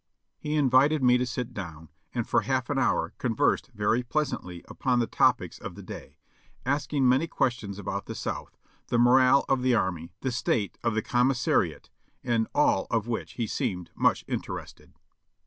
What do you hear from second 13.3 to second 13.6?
he